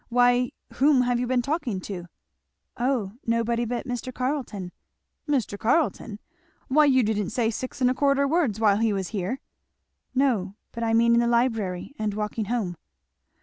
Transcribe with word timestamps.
why 0.09 0.51
whom 0.77 1.03
have 1.03 1.19
you 1.19 1.27
been 1.27 1.43
talking 1.43 1.79
to?" 1.79 2.05
"O, 2.75 3.11
nobody 3.27 3.65
but 3.65 3.85
Mr. 3.85 4.11
Carleton." 4.11 4.71
"Mr. 5.29 5.59
Carleton! 5.59 6.17
why 6.69 6.85
you 6.85 7.03
didn't 7.03 7.29
say 7.29 7.51
six 7.51 7.81
and 7.81 7.89
a 7.91 7.93
quarter 7.93 8.27
words 8.27 8.59
while 8.59 8.77
he 8.77 8.91
was 8.91 9.09
here." 9.09 9.37
"No, 10.15 10.55
but 10.71 10.81
I 10.83 10.95
mean 10.95 11.13
in 11.13 11.19
the 11.19 11.27
library, 11.27 11.93
and 11.99 12.15
walking 12.15 12.45
home." 12.45 12.77